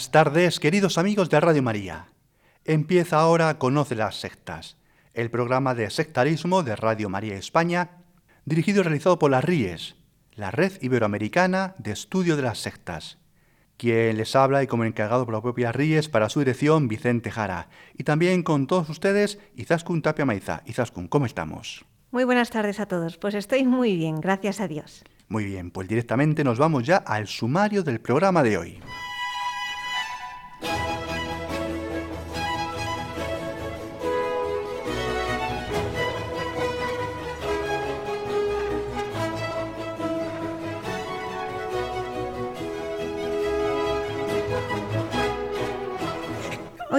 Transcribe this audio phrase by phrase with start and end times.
[0.00, 2.06] Buenas tardes, queridos amigos de Radio María.
[2.64, 4.78] Empieza ahora Conoce las sectas,
[5.12, 7.98] el programa de sectarismo de Radio María España,
[8.46, 9.96] dirigido y realizado por las RIES,
[10.36, 13.18] la Red Iberoamericana de Estudio de las Sectas.
[13.76, 17.68] Quien les habla y como encargado por la propia RIES para su dirección, Vicente Jara.
[17.98, 20.62] Y también con todos ustedes, Izaskun Tapia Maiza.
[20.64, 21.84] Izaskun, ¿cómo estamos?
[22.10, 23.18] Muy buenas tardes a todos.
[23.18, 25.04] Pues estoy muy bien, gracias a Dios.
[25.28, 28.80] Muy bien, pues directamente nos vamos ya al sumario del programa de hoy.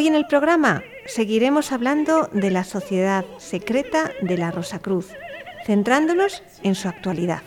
[0.02, 5.10] Hoy en el programa seguiremos hablando de la sociedad secreta de la Rosacruz,
[5.68, 7.44] centrándonos en su actualidad.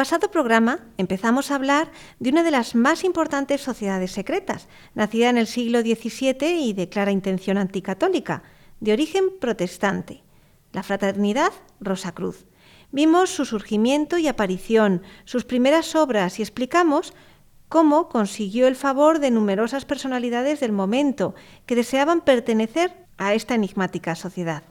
[0.00, 5.36] Pasado programa empezamos a hablar de una de las más importantes sociedades secretas, nacida en
[5.36, 8.42] el siglo XVII y de clara intención anticatólica,
[8.80, 10.22] de origen protestante,
[10.72, 12.46] la Fraternidad Rosacruz.
[12.90, 17.12] Vimos su surgimiento y aparición, sus primeras obras y explicamos
[17.68, 21.34] cómo consiguió el favor de numerosas personalidades del momento
[21.66, 24.62] que deseaban pertenecer a esta enigmática sociedad.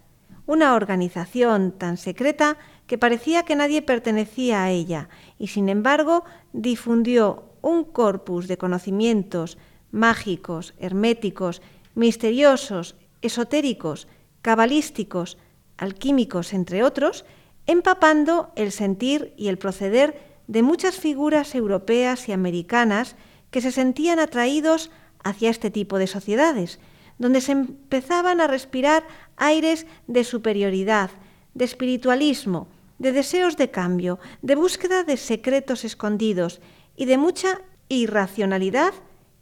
[0.48, 2.58] Una organización tan secreta
[2.90, 9.60] que parecía que nadie pertenecía a ella y sin embargo difundió un corpus de conocimientos
[9.92, 11.62] mágicos, herméticos,
[11.94, 14.08] misteriosos, esotéricos,
[14.42, 15.38] cabalísticos,
[15.78, 17.26] alquímicos, entre otros,
[17.68, 23.16] empapando el sentir y el proceder de muchas figuras europeas y americanas
[23.52, 24.90] que se sentían atraídos
[25.24, 26.80] hacia este tipo de sociedades,
[27.20, 29.04] donde se empezaban a respirar
[29.38, 31.12] aires de superioridad,
[31.54, 32.68] de espiritualismo,
[33.00, 36.62] de deseos de cambio, de búsqueda de secretos escondidos
[36.96, 38.94] y de mucha irracionalidad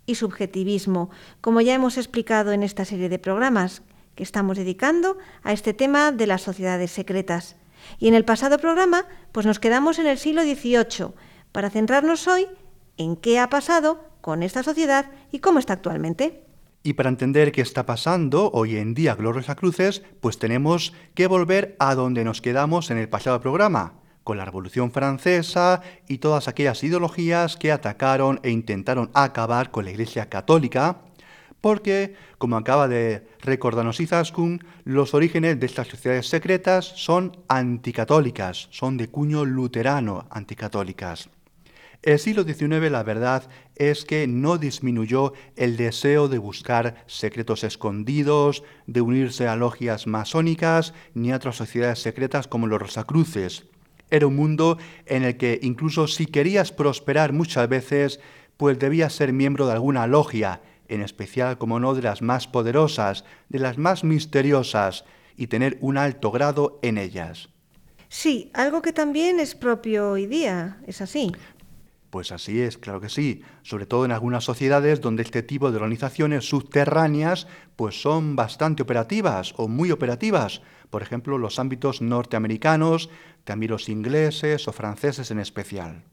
[0.06, 1.10] y subjetivismo,
[1.42, 3.82] como ya hemos explicado en esta serie de programas
[4.16, 7.58] que estamos dedicando a este tema de las sociedades secretas.
[8.00, 11.14] Y en el pasado programa, pues nos quedamos en el siglo XVIII,
[11.52, 12.48] para centrarnos hoy
[12.98, 16.47] en qué ha pasado con esta sociedad y cómo está actualmente.
[16.88, 21.28] Y para entender qué está pasando hoy en día Glorias a Cruces, pues tenemos que
[21.28, 26.48] volver a donde nos quedamos en el pasado programa, con la Revolución Francesa y todas
[26.48, 31.00] aquellas ideologías que atacaron e intentaron acabar con la Iglesia Católica,
[31.60, 38.96] porque, como acaba de recordarnos Izaskun, los orígenes de estas sociedades secretas son anticatólicas, son
[38.96, 41.28] de cuño luterano anticatólicas.
[42.08, 48.64] El siglo XIX, la verdad, es que no disminuyó el deseo de buscar secretos escondidos,
[48.86, 53.66] de unirse a logias masónicas ni a otras sociedades secretas como los Rosacruces.
[54.10, 58.22] Era un mundo en el que incluso si querías prosperar muchas veces,
[58.56, 63.26] pues debías ser miembro de alguna logia, en especial, como no, de las más poderosas,
[63.50, 65.04] de las más misteriosas,
[65.36, 67.50] y tener un alto grado en ellas.
[68.08, 71.34] Sí, algo que también es propio hoy día, es así.
[72.18, 75.76] Pues así es, claro que sí, sobre todo en algunas sociedades donde este tipo de
[75.76, 83.12] organizaciones subterráneas pues son bastante operativas o muy operativas, por ejemplo, los ámbitos norteamericanos,
[83.44, 86.06] también los ingleses o franceses en especial.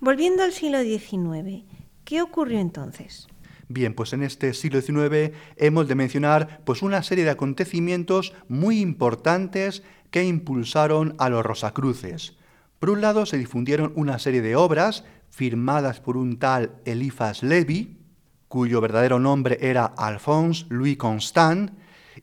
[0.00, 1.62] Volviendo al siglo XIX,
[2.04, 3.28] ¿qué ocurrió entonces?
[3.68, 8.80] Bien, pues en este siglo XIX hemos de mencionar pues una serie de acontecimientos muy
[8.80, 12.34] importantes que impulsaron a los Rosacruces.
[12.84, 17.98] Por un lado, se difundieron una serie de obras firmadas por un tal Eliphas Levi,
[18.46, 21.72] cuyo verdadero nombre era Alphonse Louis Constant,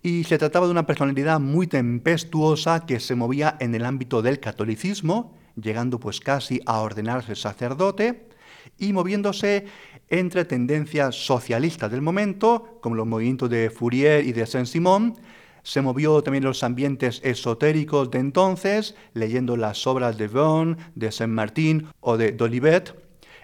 [0.01, 4.39] y se trataba de una personalidad muy tempestuosa que se movía en el ámbito del
[4.39, 8.29] catolicismo, llegando pues casi a ordenarse sacerdote
[8.77, 9.65] y moviéndose
[10.09, 15.15] entre tendencias socialistas del momento, como los movimientos de Fourier y de Saint-Simon,
[15.63, 21.11] se movió también en los ambientes esotéricos de entonces, leyendo las obras de Vaughan, de
[21.11, 22.95] Saint-Martin o de Dolivet,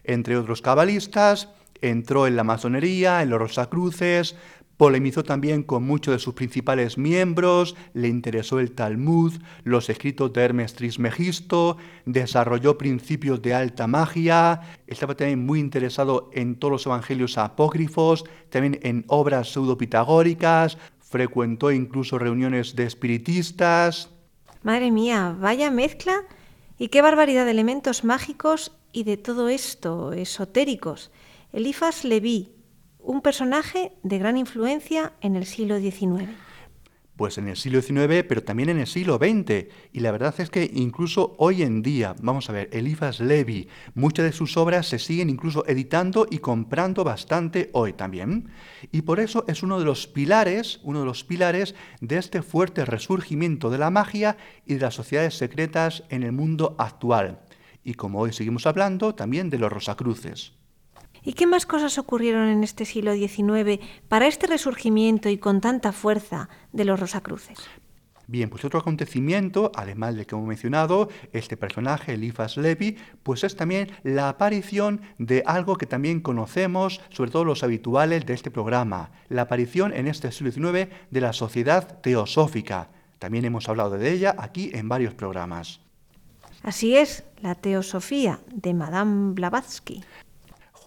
[0.04, 1.50] entre otros cabalistas,
[1.82, 4.36] entró en la masonería, en los Rosacruces,
[4.78, 9.34] Polemizó también con muchos de sus principales miembros, le interesó el Talmud,
[9.64, 16.58] los escritos de Hermes Trismegisto, desarrolló principios de alta magia, estaba también muy interesado en
[16.58, 20.78] todos los evangelios apócrifos, también en obras pseudopitagóricas,
[21.10, 24.10] frecuentó incluso reuniones de espiritistas.
[24.64, 26.24] Madre mía, vaya mezcla
[26.78, 31.12] y qué barbaridad de elementos mágicos y de todo esto, esotéricos.
[31.54, 32.52] Elifas Leví,
[33.00, 36.30] un personaje de gran influencia en el siglo XIX.
[37.18, 39.66] Pues en el siglo XIX, pero también en el siglo XX.
[39.92, 44.26] Y la verdad es que incluso hoy en día, vamos a ver, Eliphas Levi, muchas
[44.26, 48.50] de sus obras se siguen incluso editando y comprando bastante hoy también.
[48.92, 52.86] Y por eso es uno de los pilares, uno de los pilares de este fuerte
[52.86, 54.38] resurgimiento de la magia
[54.68, 57.40] y de las sociedades secretas en el mundo actual.
[57.84, 60.57] Y como hoy seguimos hablando, también de los Rosacruces.
[61.28, 65.92] ¿Y qué más cosas ocurrieron en este siglo XIX para este resurgimiento y con tanta
[65.92, 67.58] fuerza de los Rosacruces?
[68.28, 73.58] Bien, pues otro acontecimiento, además de que hemos mencionado, este personaje, Eliphas Levi, pues es
[73.58, 79.12] también la aparición de algo que también conocemos, sobre todo los habituales de este programa,
[79.28, 82.88] la aparición en este siglo XIX de la sociedad teosófica.
[83.20, 85.82] También hemos hablado de ella aquí en varios programas.
[86.64, 90.06] Así es, la teosofía de Madame Blavatsky.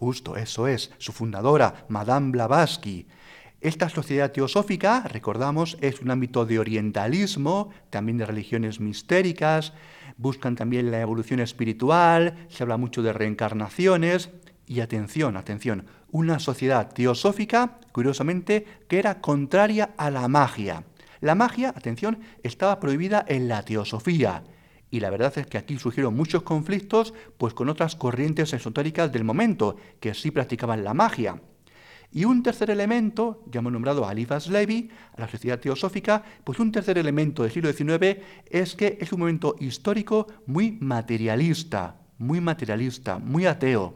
[0.00, 3.06] Justo, eso es, su fundadora, Madame Blavatsky.
[3.60, 9.74] Esta sociedad teosófica, recordamos, es un ámbito de orientalismo, también de religiones mistéricas,
[10.16, 14.30] buscan también la evolución espiritual, se habla mucho de reencarnaciones,
[14.66, 20.84] y atención, atención, una sociedad teosófica, curiosamente, que era contraria a la magia.
[21.20, 24.44] La magia, atención, estaba prohibida en la teosofía,
[24.90, 29.24] y la verdad es que aquí surgieron muchos conflictos pues con otras corrientes esotéricas del
[29.24, 31.40] momento que sí practicaban la magia.
[32.12, 36.58] Y un tercer elemento, ya hemos nombrado a Alifas Levi, a la sociedad teosófica, pues
[36.58, 38.18] un tercer elemento del siglo XIX
[38.50, 43.94] es que es un momento histórico muy materialista, muy materialista, muy ateo.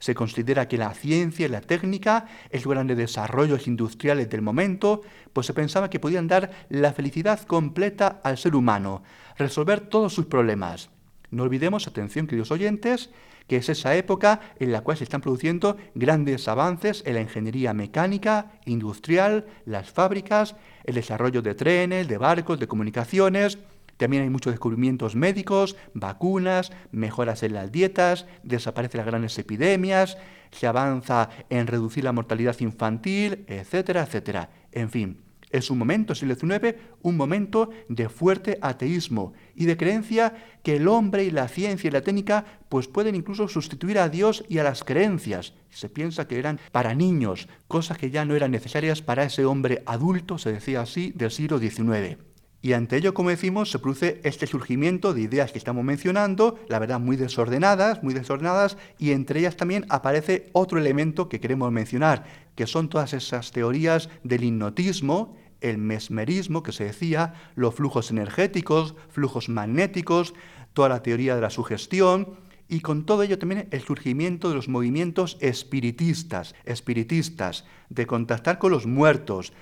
[0.00, 5.02] Se considera que la ciencia y la técnica, esos grandes desarrollos industriales del momento,
[5.32, 9.04] pues se pensaba que podían dar la felicidad completa al ser humano,
[9.36, 10.90] resolver todos sus problemas.
[11.30, 13.10] No olvidemos, atención queridos oyentes,
[13.48, 17.74] que es esa época en la cual se están produciendo grandes avances en la ingeniería
[17.74, 23.58] mecánica, industrial, las fábricas, el desarrollo de trenes, de barcos, de comunicaciones,
[23.96, 30.18] también hay muchos descubrimientos médicos, vacunas, mejoras en las dietas, desaparecen las grandes epidemias,
[30.50, 34.50] se avanza en reducir la mortalidad infantil, etcétera, etcétera.
[34.72, 35.22] En fin,
[35.52, 40.88] es un momento, siglo XIX, un momento de fuerte ateísmo y de creencia que el
[40.88, 44.64] hombre y la ciencia y la técnica pues pueden incluso sustituir a Dios y a
[44.64, 45.54] las creencias.
[45.70, 49.82] Se piensa que eran para niños, cosas que ya no eran necesarias para ese hombre
[49.86, 52.16] adulto, se decía así, del siglo XIX.
[52.64, 56.78] Y ante ello, como decimos, se produce este surgimiento de ideas que estamos mencionando, la
[56.78, 62.24] verdad muy desordenadas, muy desordenadas, y entre ellas también aparece otro elemento que queremos mencionar,
[62.54, 68.94] que son todas esas teorías del hipnotismo, el mesmerismo que se decía, los flujos energéticos,
[69.08, 70.34] flujos magnéticos,
[70.72, 72.36] toda la teoría de la sugestión,
[72.68, 78.72] y con todo ello también el surgimiento de los movimientos espiritistas, espiritistas, de contactar con
[78.72, 79.52] los muertos,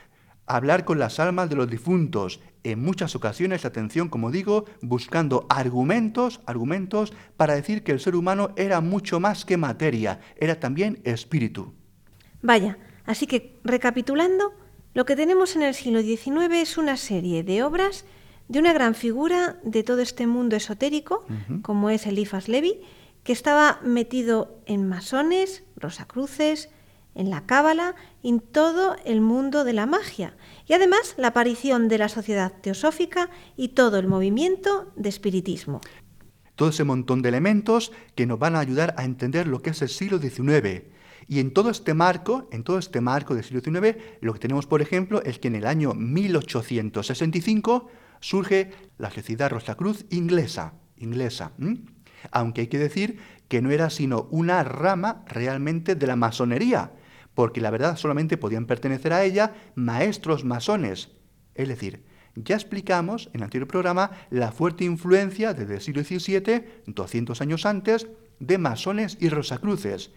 [0.47, 6.41] hablar con las almas de los difuntos, en muchas ocasiones, atención, como digo, buscando argumentos,
[6.47, 11.73] argumentos para decir que el ser humano era mucho más que materia, era también espíritu.
[12.43, 14.53] Vaya, así que recapitulando,
[14.95, 18.05] lo que tenemos en el siglo XIX es una serie de obras
[18.49, 21.25] de una gran figura de todo este mundo esotérico,
[21.63, 22.81] como es Eliphas Levi,
[23.23, 26.69] que estaba metido en masones, rosacruces,
[27.15, 27.95] en la cábala,
[28.25, 33.31] en todo el mundo de la magia, y además la aparición de la sociedad teosófica
[33.57, 35.81] y todo el movimiento de espiritismo.
[36.57, 39.83] Todo ese montón de elementos que nos van a ayudar a entender lo que es
[39.83, 40.83] el siglo XIX.
[41.31, 44.67] Y en todo este marco, en todo este marco del siglo XIX, lo que tenemos,
[44.67, 47.87] por ejemplo, es que en el año 1865
[48.19, 51.53] surge la Sociedad Rosacruz inglesa, inglesa.
[52.33, 56.95] Aunque hay que decir que no era sino una rama realmente de la masonería,
[57.35, 61.11] porque la verdad solamente podían pertenecer a ella maestros masones,
[61.55, 66.83] Es decir, ya explicamos en el anterior programa la fuerte influencia desde el siglo XVII,
[66.89, 68.09] 200 años antes,
[68.41, 70.11] de masones y rosacruces.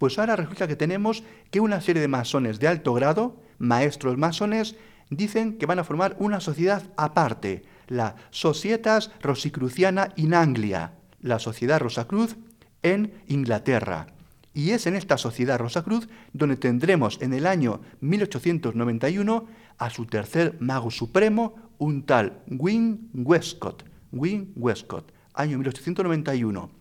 [0.00, 4.74] Pues ahora resulta que tenemos que una serie de masones de alto grado, maestros masones,
[5.10, 11.80] dicen que van a formar una sociedad aparte, la Societas Rosicruciana in Anglia, la Sociedad
[11.80, 12.38] Rosacruz
[12.82, 14.06] en Inglaterra.
[14.54, 20.56] Y es en esta Sociedad Rosacruz donde tendremos en el año 1891 a su tercer
[20.60, 23.84] mago supremo, un tal Win Westcott.
[24.12, 26.79] Win Westcott, año 1891.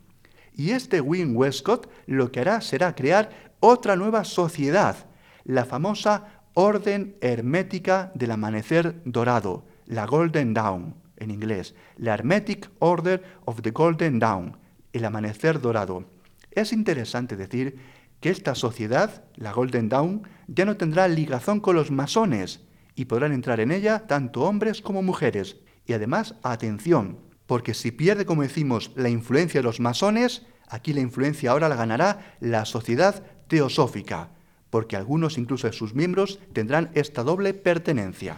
[0.60, 3.30] Y este Win Westcott lo que hará será crear
[3.62, 5.08] otra nueva sociedad,
[5.46, 13.24] la famosa Orden Hermética del Amanecer Dorado, la Golden Dawn en inglés, la Hermetic Order
[13.46, 14.58] of the Golden Dawn,
[14.92, 16.04] el Amanecer Dorado.
[16.52, 17.78] Es interesante decir
[18.20, 23.32] que esta sociedad, la Golden Dawn, ya no tendrá ligazón con los masones y podrán
[23.32, 25.56] entrar en ella tanto hombres como mujeres.
[25.86, 31.00] Y además, atención, porque si pierde, como decimos, la influencia de los masones, aquí la
[31.00, 34.30] influencia ahora la ganará la sociedad teosófica,
[34.70, 38.38] porque algunos incluso de sus miembros tendrán esta doble pertenencia.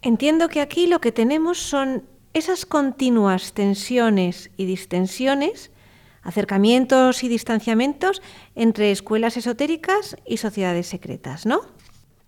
[0.00, 5.70] Entiendo que aquí lo que tenemos son esas continuas tensiones y distensiones,
[6.22, 8.22] acercamientos y distanciamientos
[8.54, 11.60] entre escuelas esotéricas y sociedades secretas, ¿no?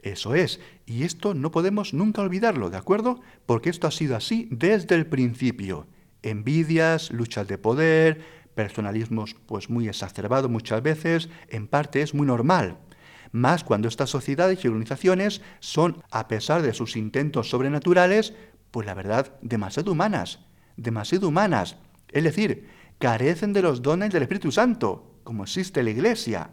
[0.03, 3.23] Eso es, y esto no podemos nunca olvidarlo, ¿de acuerdo?
[3.47, 5.87] Porque esto ha sido así desde el principio.
[6.31, 8.21] Envidias, luchas de poder,
[8.55, 12.79] personalismos pues muy exacerbados muchas veces, en parte es muy normal
[13.35, 18.33] más cuando estas sociedades y organizaciones son, a pesar de sus intentos sobrenaturales,
[18.71, 20.39] pues la verdad, demasiado humanas,
[20.77, 21.77] demasiado humanas.
[22.13, 22.69] Es decir,
[23.01, 26.51] carecen de los dones del Espíritu Santo, como existe la Iglesia.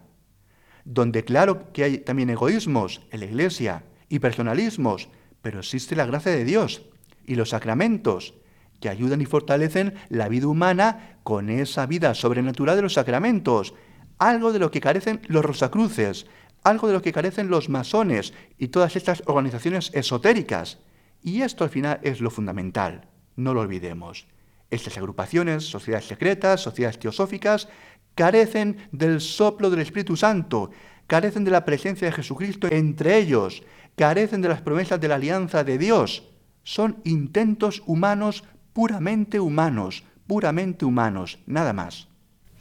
[0.84, 5.08] Donde claro que hay también egoísmos en la Iglesia y personalismos,
[5.40, 6.82] pero existe la gracia de Dios
[7.24, 8.34] y los sacramentos,
[8.82, 13.72] que ayudan y fortalecen la vida humana con esa vida sobrenatural de los sacramentos,
[14.18, 16.26] algo de lo que carecen los rosacruces,
[16.62, 20.78] algo de lo que carecen los masones y todas estas organizaciones esotéricas.
[21.22, 24.26] Y esto al final es lo fundamental, no lo olvidemos.
[24.70, 27.68] Estas agrupaciones, sociedades secretas, sociedades teosóficas,
[28.14, 30.70] carecen del soplo del Espíritu Santo,
[31.06, 33.62] carecen de la presencia de Jesucristo entre ellos,
[33.96, 36.28] carecen de las promesas de la alianza de Dios.
[36.64, 42.08] Son intentos humanos puramente humanos, puramente humanos, nada más.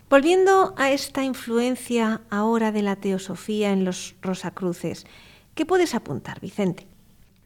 [0.09, 5.05] Volviendo a esta influencia ahora de la teosofía en los Rosacruces,
[5.55, 6.87] ¿qué puedes apuntar, Vicente?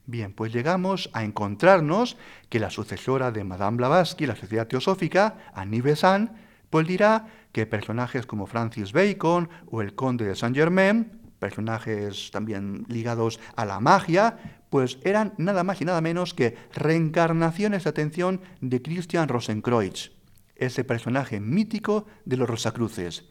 [0.07, 2.17] Bien, pues llegamos a encontrarnos
[2.50, 6.31] que la sucesora de Madame Blavatsky, la sociedad teosófica, Annie Besant,
[6.69, 12.86] pues dirá que personajes como Francis Bacon o el conde de Saint Germain, personajes también
[12.88, 18.42] ligados a la magia, pues eran nada más y nada menos que reencarnaciones de atención
[18.62, 20.12] de Christian Rosenkreuz
[20.56, 23.25] ese personaje mítico de los Rosacruces,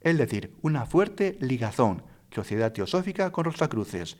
[0.00, 4.18] es decir, una fuerte ligazón, sociedad teosófica con Rosacruces.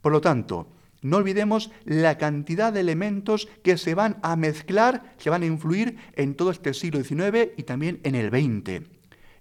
[0.00, 0.68] Por lo tanto,
[1.02, 5.98] no olvidemos la cantidad de elementos que se van a mezclar, se van a influir
[6.16, 8.88] en todo este siglo XIX y también en el XX.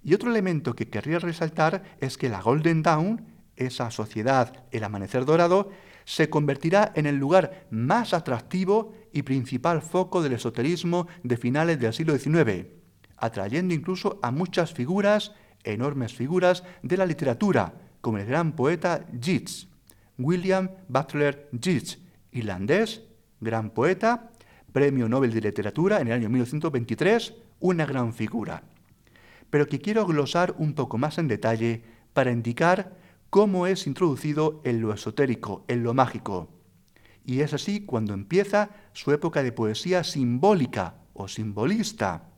[0.03, 3.30] Y otro elemento que querría resaltar es que la Golden Dawn,
[3.65, 5.69] esa sociedad, el amanecer dorado,
[6.05, 11.93] se convertirá en el lugar más atractivo y principal foco del esoterismo de finales del
[11.93, 12.67] siglo XIX,
[13.17, 19.67] atrayendo incluso a muchas figuras, enormes figuras de la literatura, como el gran poeta Yeats,
[20.17, 21.99] William Butler Yeats,
[22.31, 23.03] irlandés,
[23.39, 24.31] gran poeta,
[24.71, 28.63] Premio Nobel de Literatura en el año 1923, una gran figura.
[29.49, 32.95] Pero que quiero glosar un poco más en detalle para indicar
[33.31, 36.49] cómo es introducido en lo esotérico, en lo mágico.
[37.25, 42.29] Y es así cuando empieza su época de poesía simbólica o simbolista.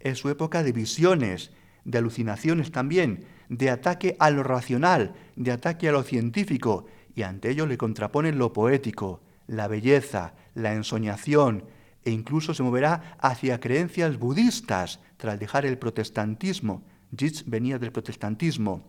[0.00, 1.52] Es su época de visiones,
[1.84, 7.50] de alucinaciones también, de ataque a lo racional, de ataque a lo científico, y ante
[7.50, 11.64] ello le contraponen lo poético, la belleza, la ensoñación,
[12.04, 16.82] e incluso se moverá hacia creencias budistas tras dejar el protestantismo.
[17.12, 18.84] Yeats venía del protestantismo.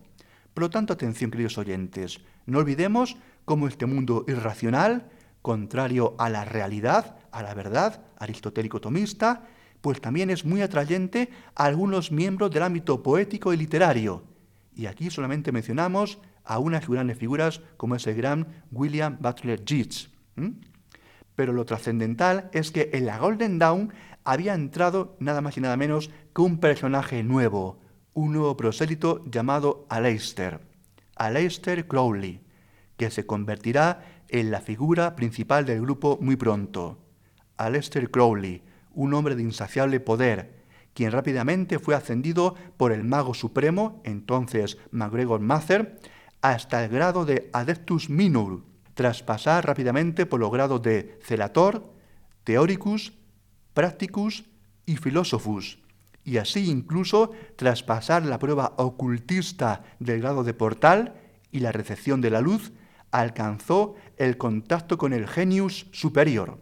[0.54, 5.08] Por lo tanto, atención, queridos oyentes, no olvidemos cómo este mundo irracional,
[5.40, 9.44] contrario a la realidad, a la verdad, aristotélico-tomista,
[9.80, 14.22] pues también es muy atrayente a algunos miembros del ámbito poético y literario.
[14.74, 20.10] Y aquí solamente mencionamos a unas grandes figuras como es el gran William Butler Yeats.
[21.34, 23.92] Pero lo trascendental es que en la Golden Dawn
[24.24, 27.80] había entrado nada más y nada menos que un personaje nuevo,
[28.14, 30.60] un nuevo prosélito llamado Aleister,
[31.16, 32.40] Aleister Crowley,
[32.96, 36.98] que se convertirá en la figura principal del grupo muy pronto,
[37.56, 40.62] Aleister Crowley, un hombre de insaciable poder,
[40.94, 45.98] quien rápidamente fue ascendido por el mago supremo, entonces MacGregor Mather,
[46.42, 48.62] hasta el grado de Adeptus Minor,
[48.94, 51.94] tras pasar rápidamente por los grados de Celator,
[52.44, 53.14] Theoricus,
[53.72, 54.44] Practicus
[54.84, 55.81] y Philosophus,
[56.24, 61.14] y así incluso tras pasar la prueba ocultista del grado de portal
[61.50, 62.72] y la recepción de la luz,
[63.10, 66.58] alcanzó el contacto con el genius superior,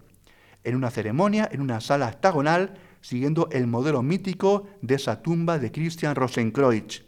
[0.64, 5.72] en una ceremonia en una sala octagonal siguiendo el modelo mítico de esa tumba de
[5.72, 7.04] Christian Rosenkreuz.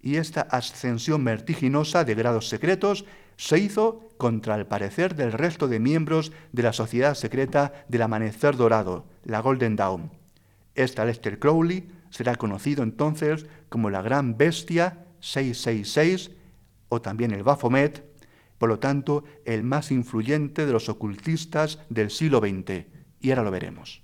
[0.00, 3.04] Y esta ascensión vertiginosa de grados secretos
[3.36, 8.56] se hizo contra el parecer del resto de miembros de la sociedad secreta del Amanecer
[8.56, 10.21] Dorado, la Golden Dawn.
[10.74, 16.30] Esta Lester Crowley será conocido entonces como la Gran Bestia 666
[16.88, 18.04] o también el Baphomet,
[18.58, 22.86] por lo tanto el más influyente de los ocultistas del siglo XX.
[23.20, 24.02] Y ahora lo veremos.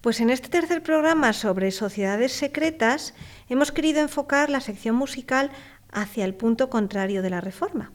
[0.00, 3.14] Pues en este tercer programa sobre sociedades secretas
[3.48, 5.50] hemos querido enfocar la sección musical
[5.92, 7.92] hacia el punto contrario de la reforma,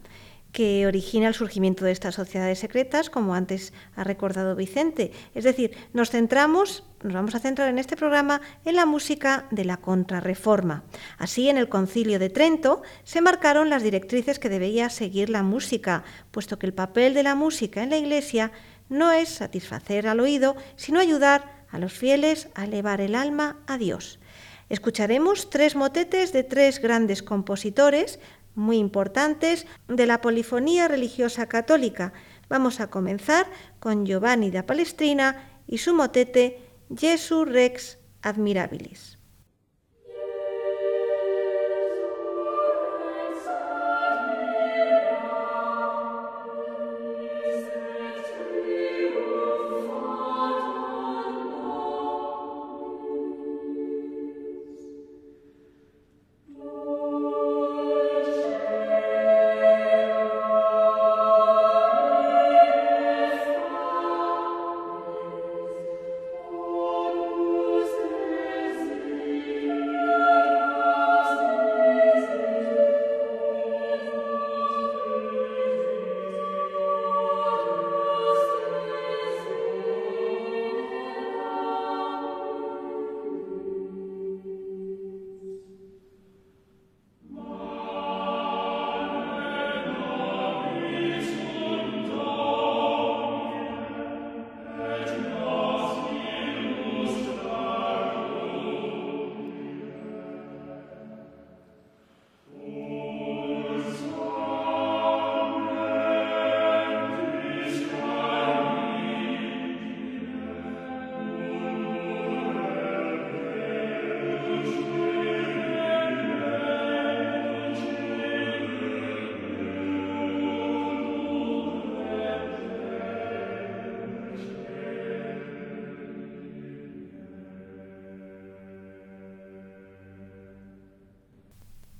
[0.55, 5.11] que origina el surgimiento de estas sociedades secretas, como antes ha recordado Vicente.
[5.33, 9.65] Es decir, nos centramos, nos vamos a centrar en este programa en la música de
[9.65, 10.85] la contrarreforma.
[11.17, 16.05] Así, en el Concilio de Trento se marcaron las directrices que debía seguir la música,
[16.31, 18.53] puesto que el papel de la música en la Iglesia
[18.87, 23.77] no es satisfacer al oído, sino ayudar a los fieles a elevar el alma a
[23.77, 24.19] Dios.
[24.67, 28.19] Escucharemos tres motetes de tres grandes compositores
[28.55, 32.13] muy importantes de la polifonía religiosa católica.
[32.49, 33.47] Vamos a comenzar
[33.79, 36.61] con Giovanni da Palestrina y su motete
[36.95, 39.14] Jesu Rex Admirabilis.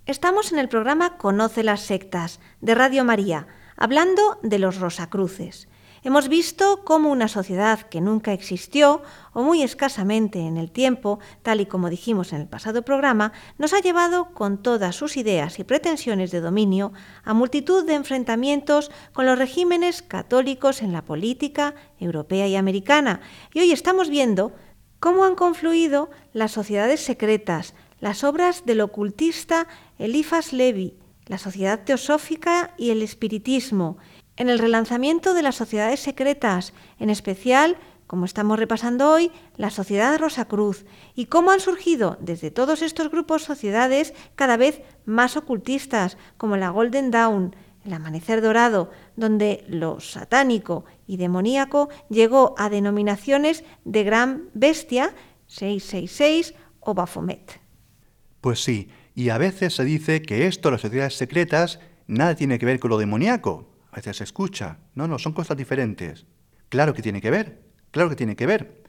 [0.08, 5.68] Estamos en el programa Conoce las sectas de Radio María, hablando de los Rosacruces.
[6.04, 9.02] Hemos visto cómo una sociedad que nunca existió
[9.34, 13.74] o muy escasamente en el tiempo, tal y como dijimos en el pasado programa, nos
[13.74, 19.26] ha llevado con todas sus ideas y pretensiones de dominio a multitud de enfrentamientos con
[19.26, 23.22] los regímenes católicos en la política europea y americana.
[23.56, 24.54] Y hoy estamos viendo
[25.00, 27.74] cómo han confluido las sociedades secretas,
[28.06, 33.98] las obras del ocultista Elifas Levi, la sociedad teosófica y el espiritismo,
[34.38, 40.20] en el relanzamiento de las sociedades secretas, en especial, como estamos repasando hoy, la Sociedad
[40.20, 46.58] Rosacruz, y cómo han surgido desde todos estos grupos sociedades cada vez más ocultistas, como
[46.58, 54.04] la Golden Dawn, el Amanecer Dorado, donde lo satánico y demoníaco llegó a denominaciones de
[54.04, 55.16] Gran Bestia,
[55.48, 57.65] 666 o Baphomet.
[58.46, 62.68] Pues sí, y a veces se dice que esto, las sociedades secretas, nada tiene que
[62.68, 63.74] ver con lo demoníaco.
[63.90, 64.78] A veces se escucha.
[64.94, 66.28] No, no, son cosas diferentes.
[66.70, 68.84] Claro que tiene que ver, claro que tiene que ver.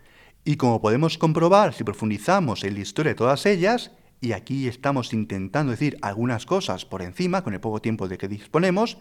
[0.45, 5.15] Y como podemos comprobar si profundizamos en la historia de todas ellas, y aquí estamos
[5.15, 8.99] intentando decir algunas cosas por encima, con el poco tiempo de que disponemos,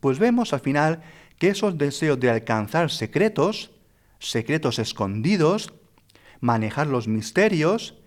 [0.00, 1.02] pues vemos al final
[1.38, 3.70] que esos deseos de alcanzar secretos,
[4.18, 5.72] secretos escondidos,
[6.40, 8.01] manejar los misterios,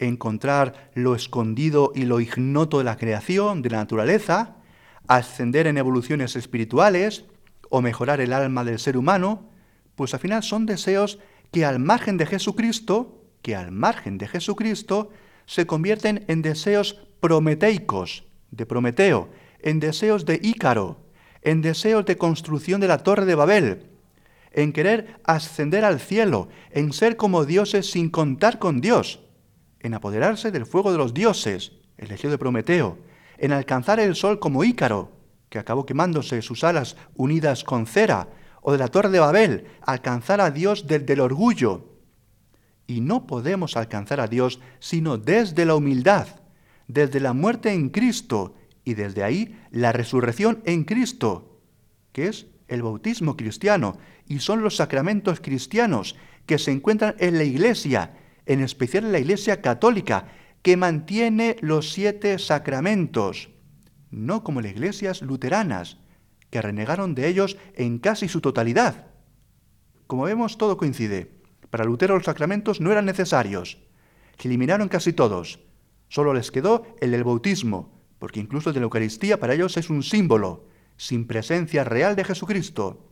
[0.00, 4.56] encontrar lo escondido y lo ignoto de la creación, de la naturaleza,
[5.06, 7.24] ascender en evoluciones espirituales
[7.68, 9.48] o mejorar el alma del ser humano,
[9.94, 11.18] pues al final son deseos
[11.52, 15.10] que al margen de Jesucristo, que al margen de Jesucristo,
[15.46, 21.04] se convierten en deseos prometeicos, de Prometeo, en deseos de Ícaro,
[21.42, 23.86] en deseos de construcción de la torre de Babel,
[24.52, 29.20] en querer ascender al cielo, en ser como dioses sin contar con Dios,
[29.80, 32.98] en apoderarse del fuego de los dioses, el deseo de Prometeo,
[33.38, 35.12] en alcanzar el sol como Ícaro,
[35.48, 38.28] que acabó quemándose sus alas unidas con cera,
[38.62, 41.88] o de la torre de Babel, alcanzar a Dios desde el orgullo.
[42.86, 46.28] Y no podemos alcanzar a Dios sino desde la humildad,
[46.86, 51.60] desde la muerte en Cristo y desde ahí la resurrección en Cristo,
[52.12, 56.16] que es el bautismo cristiano y son los sacramentos cristianos
[56.46, 58.14] que se encuentran en la Iglesia,
[58.52, 60.26] en especial en la Iglesia católica,
[60.62, 63.50] que mantiene los siete sacramentos,
[64.10, 65.98] no como las iglesias luteranas,
[66.50, 69.06] que renegaron de ellos en casi su totalidad.
[70.08, 71.30] Como vemos, todo coincide.
[71.70, 73.78] Para Lutero los sacramentos no eran necesarios.
[74.36, 75.60] Se eliminaron casi todos.
[76.08, 79.90] Solo les quedó el del bautismo, porque incluso el de la Eucaristía para ellos es
[79.90, 83.09] un símbolo, sin presencia real de Jesucristo.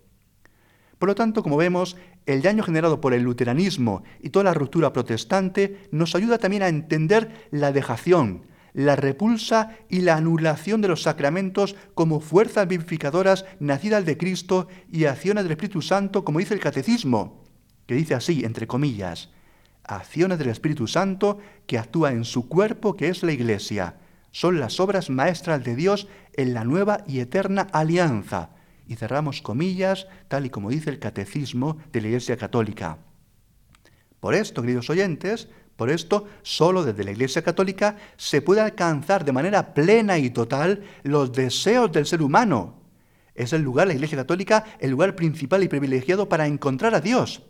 [0.99, 4.93] Por lo tanto, como vemos, el daño generado por el luteranismo y toda la ruptura
[4.93, 8.43] protestante nos ayuda también a entender la dejación,
[8.75, 15.05] la repulsa y la anulación de los sacramentos como fuerzas vivificadoras nacidas de Cristo y
[15.05, 17.45] acciones del Espíritu Santo, como dice el Catecismo,
[17.87, 19.31] que dice así, entre comillas,
[19.85, 23.97] acciones del Espíritu Santo que actúa en su cuerpo, que es la Iglesia.
[24.33, 28.51] Son las obras maestras de Dios en la nueva y eterna alianza
[28.88, 32.98] y cerramos comillas, tal y como dice el catecismo de la Iglesia Católica.
[34.18, 39.31] Por esto, queridos oyentes, por esto, solo desde la Iglesia Católica se puede alcanzar de
[39.31, 42.83] manera plena y total los deseos del ser humano.
[43.35, 47.42] Es el lugar, la Iglesia Católica, el lugar principal y privilegiado para encontrar a Dios.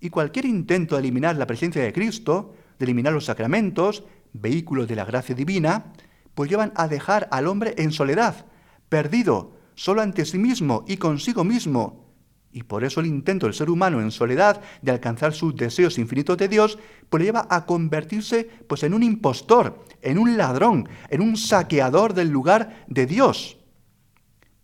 [0.00, 4.96] Y cualquier intento de eliminar la presencia de Cristo, de eliminar los sacramentos, vehículos de
[4.96, 5.92] la gracia divina,
[6.34, 8.46] pues llevan a dejar al hombre en soledad,
[8.88, 12.12] perdido, solo ante sí mismo y consigo mismo.
[12.52, 16.36] Y por eso el intento del ser humano en soledad de alcanzar sus deseos infinitos
[16.36, 21.22] de Dios, pues le lleva a convertirse pues en un impostor, en un ladrón, en
[21.22, 23.56] un saqueador del lugar de Dios.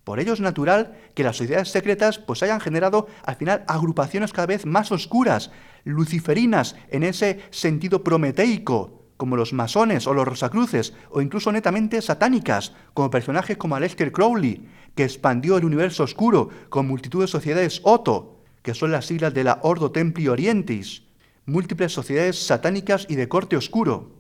[0.05, 4.47] Por ello es natural que las sociedades secretas pues hayan generado al final agrupaciones cada
[4.47, 5.51] vez más oscuras,
[5.85, 12.73] luciferinas en ese sentido prometeico, como los masones o los rosacruces, o incluso netamente satánicas,
[12.95, 18.43] como personajes como Aleister Crowley, que expandió el universo oscuro con multitud de sociedades Otto,
[18.63, 21.03] que son las siglas de la Ordo Templi Orientis,
[21.45, 24.17] múltiples sociedades satánicas y de corte oscuro.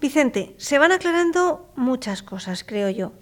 [0.00, 3.12] Vicente, se van aclarando muchas cosas, creo yo.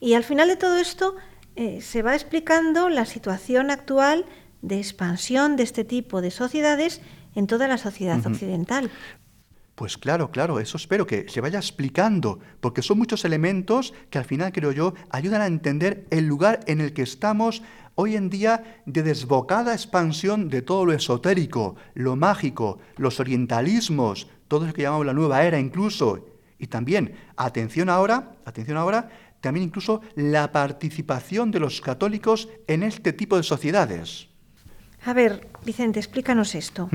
[0.00, 1.16] Y al final de todo esto
[1.56, 4.24] eh, se va explicando la situación actual
[4.62, 7.00] de expansión de este tipo de sociedades
[7.34, 8.90] en toda la sociedad occidental.
[9.76, 14.24] Pues claro, claro, eso espero que se vaya explicando, porque son muchos elementos que al
[14.24, 17.62] final, creo yo, ayudan a entender el lugar en el que estamos
[17.94, 24.66] hoy en día de desbocada expansión de todo lo esotérico, lo mágico, los orientalismos, todo
[24.66, 26.26] lo que llamamos la nueva era incluso.
[26.58, 29.10] Y también, atención ahora, atención ahora,
[29.42, 34.28] también incluso la participación de los católicos en este tipo de sociedades.
[35.04, 36.88] A ver, Vicente, explícanos esto.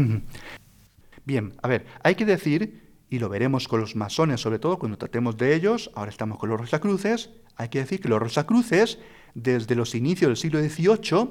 [1.25, 4.97] Bien, a ver, hay que decir, y lo veremos con los masones sobre todo cuando
[4.97, 8.99] tratemos de ellos, ahora estamos con los Rosacruces, hay que decir que los Rosacruces,
[9.35, 11.29] desde los inicios del siglo XVIII,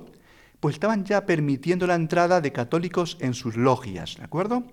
[0.60, 4.64] pues estaban ya permitiendo la entrada de católicos en sus logias, ¿de acuerdo?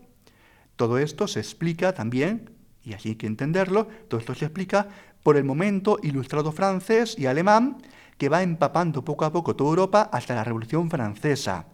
[0.76, 2.52] Todo esto se explica también,
[2.84, 4.90] y así hay que entenderlo, todo esto se explica
[5.24, 7.78] por el momento ilustrado francés y alemán
[8.18, 11.68] que va empapando poco a poco toda Europa hasta la Revolución Francesa.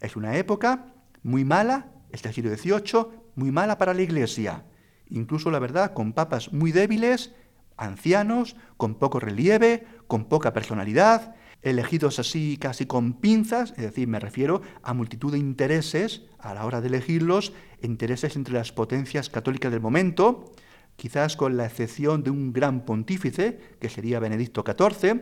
[0.00, 0.86] Es una época
[1.22, 4.64] muy mala este siglo XVIII, muy mala para la Iglesia,
[5.08, 7.34] incluso la verdad, con papas muy débiles,
[7.76, 14.20] ancianos, con poco relieve, con poca personalidad, elegidos así casi con pinzas, es decir, me
[14.20, 19.70] refiero a multitud de intereses a la hora de elegirlos, intereses entre las potencias católicas
[19.70, 20.52] del momento,
[20.96, 25.20] quizás con la excepción de un gran pontífice, que sería Benedicto XIV,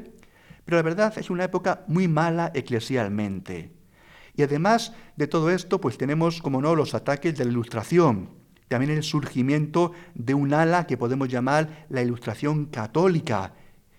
[0.64, 3.79] pero la verdad es una época muy mala eclesialmente.
[4.34, 8.30] Y además de todo esto, pues tenemos, como no, los ataques de la ilustración,
[8.68, 13.54] también el surgimiento de un ala que podemos llamar la ilustración católica,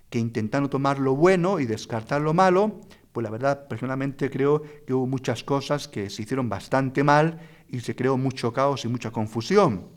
[0.10, 4.94] que intentando tomar lo bueno y descartar lo malo, pues la verdad, personalmente creo que
[4.94, 9.12] hubo muchas cosas que se hicieron bastante mal y se creó mucho caos y mucha
[9.12, 9.88] confusión.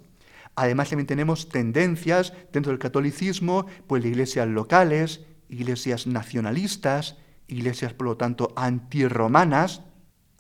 [0.57, 7.16] Además también tenemos tendencias dentro del catolicismo, pues de iglesias locales, iglesias nacionalistas,
[7.49, 9.83] iglesias por lo tanto antirromanas,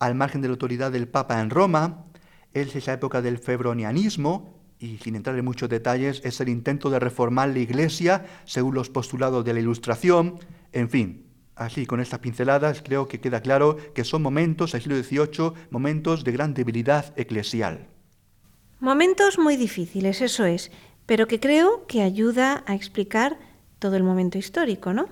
[0.06, 2.04] al margen de la autoridad del Papa en Roma,
[2.52, 6.98] es esa época del febronianismo, y sin entrar en muchos detalles, es el intento de
[6.98, 10.40] reformar la Iglesia según los postulados de la Ilustración,
[10.72, 15.02] en fin, así con estas pinceladas creo que queda claro que son momentos, del siglo
[15.02, 17.88] XVIII, momentos de gran debilidad eclesial.
[18.80, 20.70] Momentos muy difíciles, eso es,
[21.06, 23.38] pero que creo que ayuda a explicar
[23.78, 25.08] todo el momento histórico, ¿no?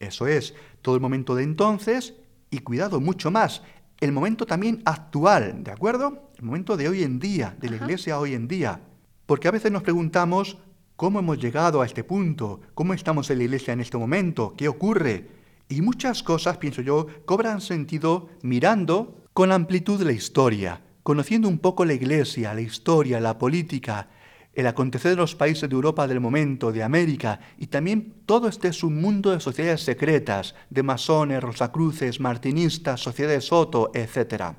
[0.00, 2.14] Eso es, todo el momento de entonces
[2.50, 3.62] y cuidado mucho más,
[4.02, 6.28] el momento también actual, ¿de acuerdo?
[6.36, 8.80] El momento de hoy en día, de la iglesia hoy en día.
[9.26, 10.58] Porque a veces nos preguntamos
[10.96, 14.66] cómo hemos llegado a este punto, cómo estamos en la iglesia en este momento, qué
[14.66, 15.28] ocurre.
[15.68, 21.84] Y muchas cosas, pienso yo, cobran sentido mirando con amplitud la historia, conociendo un poco
[21.84, 24.08] la iglesia, la historia, la política,
[24.54, 28.68] el acontecer de los países de Europa del momento, de América, y también todo este
[28.68, 34.54] es un mundo de sociedades secretas, de masones, rosacruces, martinistas, sociedades Soto, etc.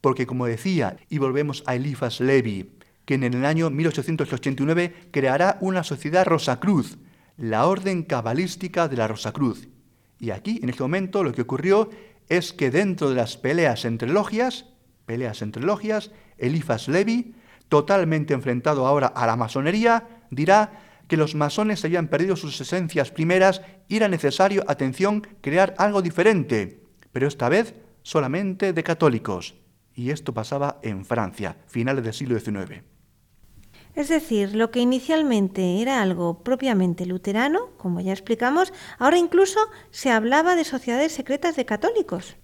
[0.00, 2.70] Porque como decía, y volvemos a Elifas Levi,
[3.04, 6.98] que en el año 1889 creará una sociedad Rosacruz,
[7.36, 9.68] la Orden Cabalística de la Rosacruz.
[10.18, 11.90] Y aquí, en este momento, lo que ocurrió
[12.28, 14.66] es que dentro de las peleas entre logias,
[15.06, 17.34] peleas entre logias, Elifas Levi
[17.68, 20.72] totalmente enfrentado ahora a la masonería, dirá
[21.06, 26.82] que los masones habían perdido sus esencias primeras y era necesario, atención, crear algo diferente,
[27.12, 29.54] pero esta vez solamente de católicos.
[29.94, 32.84] Y esto pasaba en Francia, finales del siglo XIX.
[33.94, 39.58] Es decir, lo que inicialmente era algo propiamente luterano, como ya explicamos, ahora incluso
[39.90, 42.36] se hablaba de sociedades secretas de católicos.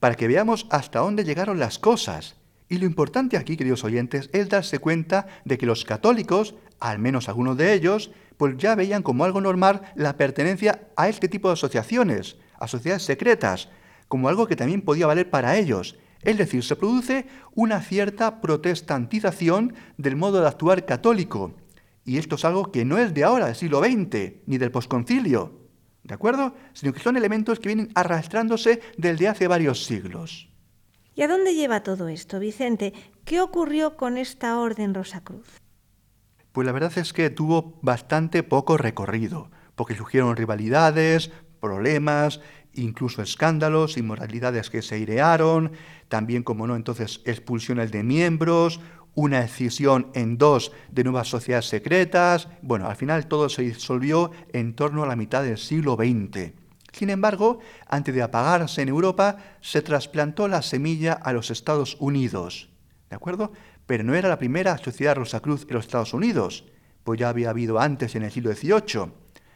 [0.00, 2.36] Para que veamos hasta dónde llegaron las cosas
[2.68, 7.28] y lo importante aquí, queridos oyentes, es darse cuenta de que los católicos, al menos
[7.28, 11.54] algunos de ellos, pues ya veían como algo normal la pertenencia a este tipo de
[11.54, 13.68] asociaciones, a sociedades secretas,
[14.08, 15.96] como algo que también podía valer para ellos.
[16.22, 21.54] Es decir, se produce una cierta protestantización del modo de actuar católico.
[22.04, 25.60] Y esto es algo que no es de ahora, del siglo XX, ni del posconcilio,
[26.02, 26.54] ¿de acuerdo?
[26.72, 30.48] Sino que son elementos que vienen arrastrándose desde hace varios siglos.
[31.16, 32.92] ¿Y a dónde lleva todo esto, Vicente?
[33.24, 35.46] ¿Qué ocurrió con esta Orden Rosacruz?
[36.52, 42.42] Pues la verdad es que tuvo bastante poco recorrido, porque surgieron rivalidades, problemas,
[42.74, 45.72] incluso escándalos, inmoralidades que se airearon,
[46.08, 48.80] también, como no, entonces expulsiones de miembros,
[49.14, 52.48] una decisión en dos de nuevas sociedades secretas.
[52.60, 56.65] Bueno, al final todo se disolvió en torno a la mitad del siglo XX.
[56.96, 62.70] Sin embargo, antes de apagarse en Europa, se trasplantó la semilla a los Estados Unidos.
[63.10, 63.52] ¿De acuerdo?
[63.86, 66.64] Pero no era la primera sociedad Rosacruz en los Estados Unidos,
[67.04, 69.12] pues ya había habido antes en el siglo XVIII.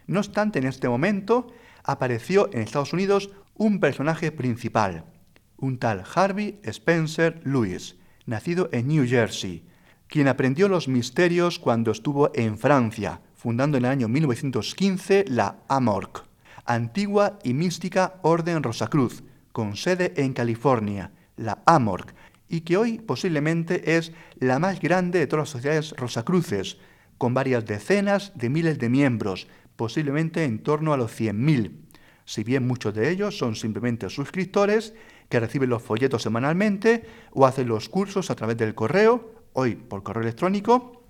[0.07, 1.47] No obstante, en este momento
[1.83, 5.07] apareció en Estados Unidos un personaje principal,
[5.57, 9.65] un tal Harvey Spencer Lewis, nacido en New Jersey,
[10.09, 16.29] quien aprendió los misterios cuando estuvo en Francia, fundando en el año 1915 la AMORC
[16.75, 22.15] antigua y mística Orden Rosacruz, con sede en California, la AMORC,
[22.49, 26.79] y que hoy posiblemente es la más grande de todas las sociedades rosacruces,
[27.19, 31.73] con varias decenas de miles de miembros, posiblemente en torno a los 100.000,
[32.25, 34.95] si bien muchos de ellos son simplemente suscriptores
[35.29, 40.05] que reciben los folletos semanalmente o hacen los cursos a través del correo, hoy por
[40.05, 41.03] correo electrónico,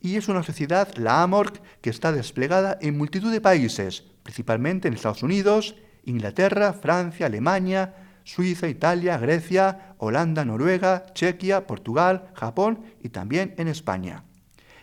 [0.00, 4.94] y es una sociedad, la AMORC, que está desplegada en multitud de países, principalmente en
[4.94, 13.54] Estados Unidos, Inglaterra, Francia, Alemania, Suiza, Italia, Grecia, Holanda, Noruega, Chequia, Portugal, Japón y también
[13.58, 14.24] en España.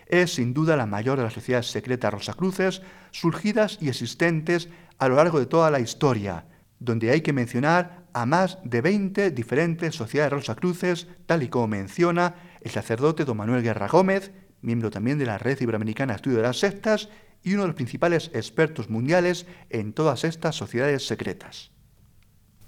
[0.06, 5.16] Es sin duda la mayor de las sociedades secretas rosacruces surgidas y existentes a lo
[5.16, 6.46] largo de toda la historia,
[6.78, 12.34] donde hay que mencionar a más de 20 diferentes sociedades rosacruces, tal y como menciona
[12.60, 16.58] el sacerdote don Manuel Guerra Gómez, miembro también de la Red Iberoamericana Estudio de las
[16.58, 17.10] Sectas
[17.42, 21.70] y uno de los principales expertos mundiales en todas estas sociedades secretas.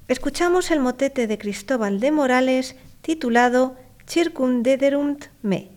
[0.08, 5.70] Escuchamos el motete de Cristóbal de Morales titulado Circumdederunt me.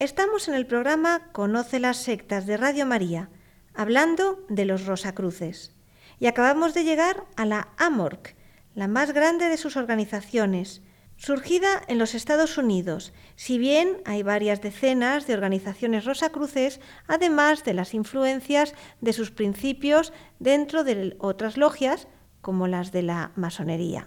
[0.00, 3.30] Estamos en el programa Conoce las sectas de Radio María,
[3.74, 5.74] hablando de los Rosacruces.
[6.20, 8.36] Y acabamos de llegar a la AMORC,
[8.76, 10.82] la más grande de sus organizaciones,
[11.16, 17.74] surgida en los Estados Unidos, si bien hay varias decenas de organizaciones rosacruces, además de
[17.74, 22.06] las influencias de sus principios dentro de otras logias,
[22.40, 24.06] como las de la masonería.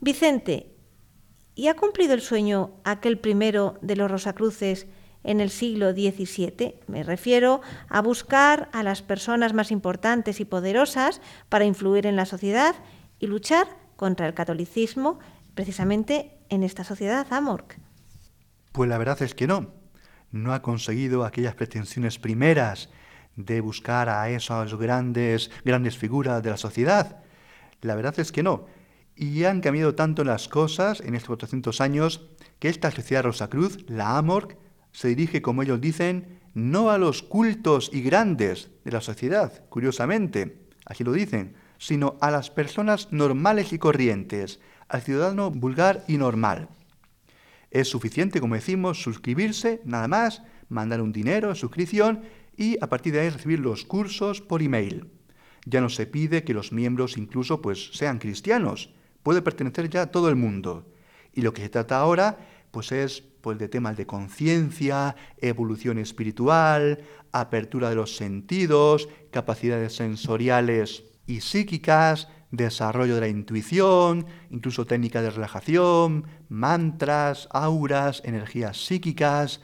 [0.00, 0.74] Vicente,
[1.54, 4.88] ¿y ha cumplido el sueño aquel primero de los rosacruces
[5.24, 6.80] en el siglo XVII.
[6.86, 12.26] Me refiero a buscar a las personas más importantes y poderosas para influir en la
[12.26, 12.74] sociedad
[13.18, 15.18] y luchar contra el catolicismo
[15.54, 17.78] precisamente en esta sociedad Amorc.
[18.72, 19.72] Pues la verdad es que no.
[20.30, 22.90] No ha conseguido aquellas pretensiones primeras
[23.34, 27.22] de buscar a esas grandes, grandes figuras de la sociedad.
[27.80, 28.66] La verdad es que no.
[29.16, 32.28] Y han cambiado tanto las cosas en estos 400 años
[32.58, 34.56] que esta sociedad Rosacruz, la Amorc,
[34.98, 40.66] se dirige, como ellos dicen, no a los cultos y grandes de la sociedad, curiosamente,
[40.86, 44.58] así lo dicen, sino a las personas normales y corrientes,
[44.88, 46.68] al ciudadano vulgar y normal.
[47.70, 52.22] Es suficiente, como decimos, suscribirse, nada más, mandar un dinero, suscripción,
[52.56, 55.12] y a partir de ahí recibir los cursos por email.
[55.64, 60.10] Ya no se pide que los miembros incluso pues sean cristianos, puede pertenecer ya a
[60.10, 60.90] todo el mundo.
[61.32, 62.36] Y lo que se trata ahora
[62.72, 71.04] pues es pues, de temas de conciencia, evolución espiritual, apertura de los sentidos, capacidades sensoriales
[71.26, 79.60] y psíquicas, desarrollo de la intuición, incluso técnicas de relajación, mantras, auras, energías psíquicas,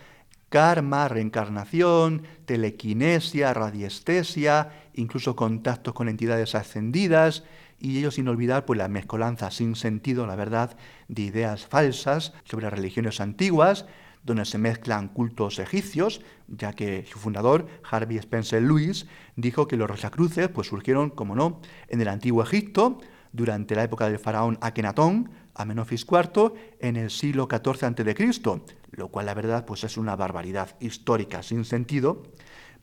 [0.51, 7.43] karma, reencarnación, telequinesia, radiestesia, incluso contactos con entidades ascendidas,
[7.79, 10.77] y ello sin olvidar pues la mezcolanza sin sentido, la verdad,
[11.09, 13.87] de ideas falsas sobre religiones antiguas,
[14.25, 19.07] donde se mezclan cultos egipcios, ya que su fundador, Harvey Spencer Lewis,
[19.37, 22.99] dijo que los Rosacruces pues, surgieron, como no, en el antiguo Egipto,
[23.33, 28.61] durante la época del faraón Akenatón, Amenofis IV, en el siglo XIV a.C.,
[28.93, 32.23] lo cual la verdad pues, es una barbaridad histórica sin sentido,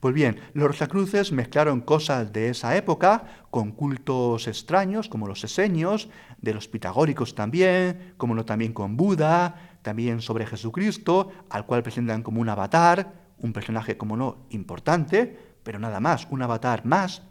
[0.02, 6.08] pues bien, los Rosacruces mezclaron cosas de esa época con cultos extraños, como los esenios,
[6.40, 12.24] de los pitagóricos también, como no también con Buda, también sobre Jesucristo, al cual presentan
[12.24, 17.22] como un avatar, un personaje como no importante, pero nada más, un avatar más.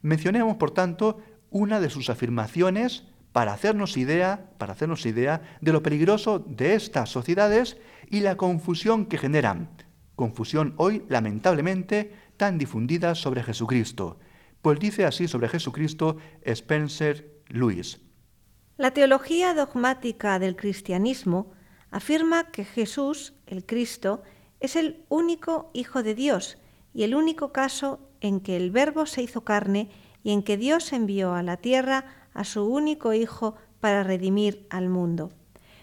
[0.00, 5.82] Mencionemos, por tanto, una de sus afirmaciones para hacernos idea, para hacernos idea de lo
[5.82, 7.76] peligroso de estas sociedades
[8.08, 9.68] y la confusión que generan
[10.16, 14.18] confusión hoy lamentablemente tan difundida sobre Jesucristo.
[14.62, 18.00] Pues dice así sobre Jesucristo Spencer Lewis.
[18.76, 21.52] La teología dogmática del cristianismo
[21.90, 24.22] afirma que Jesús, el Cristo,
[24.60, 26.58] es el único Hijo de Dios
[26.92, 29.90] y el único caso en que el Verbo se hizo carne
[30.22, 34.88] y en que Dios envió a la tierra a su único Hijo para redimir al
[34.88, 35.30] mundo.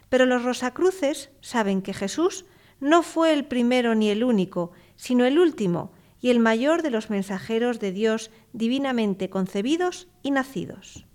[0.09, 2.45] Pero los rosacruces saben que Jesús
[2.81, 7.09] no fue el primero ni el único, sino el último y el mayor de los
[7.09, 11.05] mensajeros de Dios divinamente concebidos y nacidos.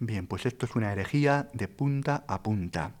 [0.00, 2.94] Bien, pues esto es una herejía de punta a punta.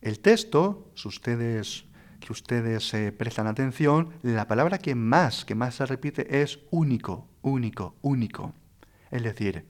[0.00, 1.86] El texto, si ustedes,
[2.24, 7.26] si ustedes eh, prestan atención, la palabra que más, que más se repite es único,
[7.42, 8.54] único, único.
[9.10, 9.64] Es decir,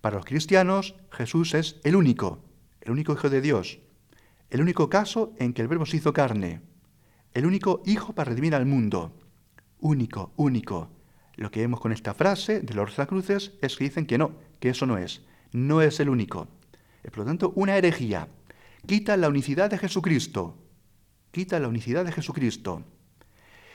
[0.00, 2.40] para los cristianos Jesús es el único,
[2.80, 3.78] el único Hijo de Dios,
[4.50, 6.60] el único caso en que el Verbo se hizo carne,
[7.34, 9.18] el único Hijo para redimir al mundo.
[9.80, 10.90] Único, único.
[11.36, 14.68] Lo que vemos con esta frase de los Cruces es que dicen que no, que
[14.68, 15.22] eso no es.
[15.52, 16.48] No es el único.
[17.02, 18.28] Es por lo tanto una herejía.
[18.86, 20.58] Quita la unicidad de Jesucristo.
[21.30, 22.84] Quita la unicidad de Jesucristo.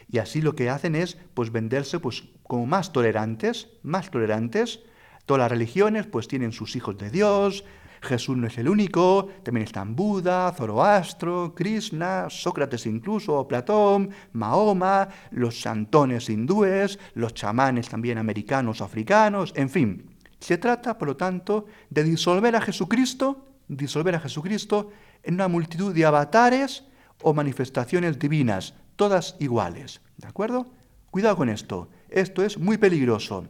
[0.09, 4.81] Y así lo que hacen es pues venderse pues como más tolerantes, más tolerantes.
[5.25, 7.65] Todas las religiones pues tienen sus hijos de Dios,
[8.07, 15.61] Jesús no es el único, también están Buda, Zoroastro, Krishna, Sócrates incluso, Platón, Mahoma, los
[15.61, 20.15] santones hindúes, los chamanes también americanos africanos, en fin.
[20.39, 24.91] Se trata, por lo tanto, de disolver a Jesucristo, disolver a Jesucristo
[25.23, 26.85] en una multitud de avatares
[27.21, 30.01] o manifestaciones divinas, todas iguales.
[30.15, 30.67] ¿De acuerdo?
[31.11, 31.89] Cuidado con esto.
[32.09, 33.47] Esto es muy peligroso.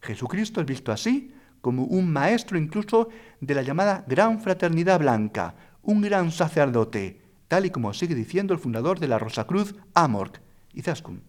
[0.00, 3.08] Jesucristo es visto así como un maestro incluso
[3.40, 8.60] de la llamada Gran Fraternidad Blanca, un gran sacerdote, tal y como sigue diciendo el
[8.60, 10.40] fundador de la Rosacruz, Amorc,
[10.74, 11.22] Izaskun.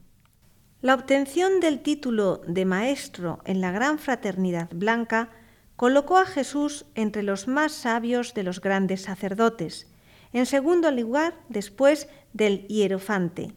[0.82, 5.30] La obtención del título de maestro en la Gran Fraternidad Blanca
[5.76, 9.88] colocó a Jesús entre los más sabios de los grandes sacerdotes,
[10.34, 13.54] en segundo lugar después del hierofante.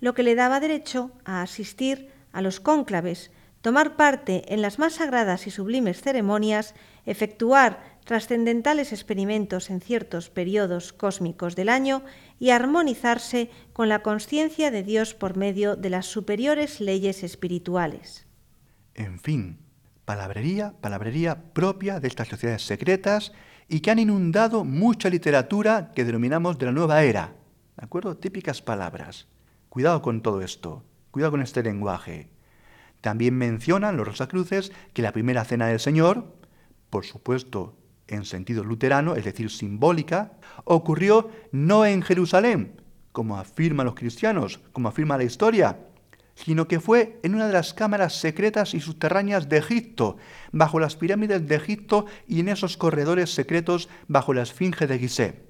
[0.00, 3.30] lo que le daba derecho a asistir a los cónclaves,
[3.66, 10.92] tomar parte en las más sagradas y sublimes ceremonias, efectuar trascendentales experimentos en ciertos periodos
[10.92, 12.04] cósmicos del año
[12.38, 18.28] y armonizarse con la conciencia de Dios por medio de las superiores leyes espirituales.
[18.94, 19.58] En fin,
[20.04, 23.32] palabrería, palabrería propia de estas sociedades secretas
[23.66, 27.34] y que han inundado mucha literatura que denominamos de la nueva era.
[27.76, 28.16] ¿De acuerdo?
[28.16, 29.26] Típicas palabras.
[29.68, 32.35] Cuidado con todo esto, cuidado con este lenguaje.
[33.06, 36.34] También mencionan los Rosacruces que la primera cena del Señor,
[36.90, 37.76] por supuesto
[38.08, 40.32] en sentido luterano, es decir, simbólica,
[40.64, 42.80] ocurrió no en Jerusalén,
[43.12, 45.78] como afirman los cristianos, como afirma la historia,
[46.34, 50.16] sino que fue en una de las cámaras secretas y subterráneas de Egipto,
[50.50, 55.44] bajo las pirámides de Egipto y en esos corredores secretos bajo la esfinge de Gizeh.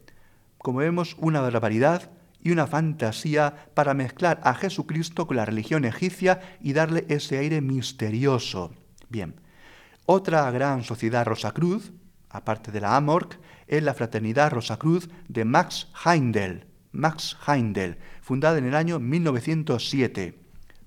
[0.58, 2.10] Como vemos, una barbaridad
[2.46, 7.60] y una fantasía para mezclar a Jesucristo con la religión egipcia y darle ese aire
[7.60, 8.72] misterioso.
[9.08, 9.34] Bien,
[10.04, 11.90] otra gran sociedad Rosacruz,
[12.30, 18.66] aparte de la Amorc, es la Fraternidad Rosacruz de Max Heindel, Max Heindel, fundada en
[18.66, 20.38] el año 1907,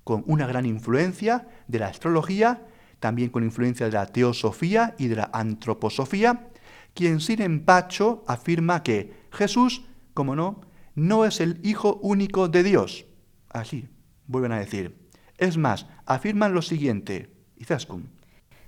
[0.02, 2.62] con una gran influencia de la astrología,
[3.00, 6.48] también con influencia de la teosofía y de la antroposofía,
[6.94, 9.82] quien sin empacho afirma que Jesús,
[10.14, 13.06] como no, no es el Hijo único de Dios.
[13.48, 13.88] Así,
[14.26, 14.96] vuelven a decir.
[15.38, 18.10] Es más, afirman lo siguiente, Izaskun.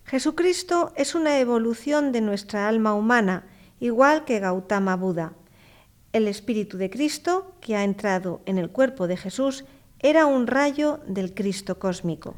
[0.04, 3.46] Jesucristo es una evolución de nuestra alma humana,
[3.78, 5.34] igual que Gautama Buda.
[6.12, 9.64] El Espíritu de Cristo, que ha entrado en el cuerpo de Jesús,
[10.00, 12.34] era un rayo del Cristo cósmico.